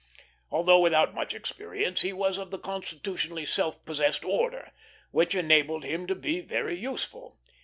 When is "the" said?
2.49-2.57